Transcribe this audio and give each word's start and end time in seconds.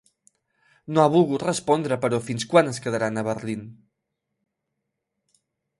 No 0.95 1.01
ha 1.03 1.11
volgut 1.15 1.45
respondre, 1.47 1.99
però, 2.07 2.21
fins 2.31 2.47
quan 2.55 2.73
es 2.73 2.83
quedaran 2.87 3.25
a 3.25 3.27
Berlin. 3.31 3.69